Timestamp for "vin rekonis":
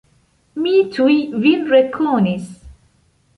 1.43-2.49